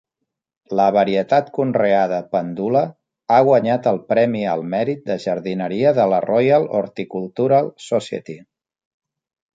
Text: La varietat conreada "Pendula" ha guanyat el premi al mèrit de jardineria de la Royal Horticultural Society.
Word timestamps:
La 0.77 0.85
varietat 0.93 1.51
conreada 1.57 2.21
"Pendula" 2.31 2.81
ha 3.35 3.37
guanyat 3.49 3.89
el 3.93 4.01
premi 4.13 4.41
al 4.55 4.65
mèrit 4.73 5.05
de 5.11 5.19
jardineria 5.27 5.93
de 6.01 6.09
la 6.15 6.23
Royal 6.29 6.69
Horticultural 6.81 7.73
Society. 7.91 8.41